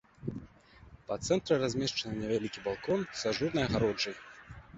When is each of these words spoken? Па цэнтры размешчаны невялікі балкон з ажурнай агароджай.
Па 1.11 1.17
цэнтры 1.27 1.57
размешчаны 1.63 2.13
невялікі 2.23 2.65
балкон 2.69 2.99
з 3.19 3.35
ажурнай 3.35 3.63
агароджай. 3.71 4.15